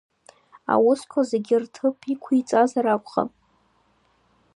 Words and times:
Аусқәа 0.73 1.21
зегьы 1.29 1.55
рҭыԥ 1.63 1.97
иқәиҵазар 2.13 2.85
акәхап. 2.95 3.31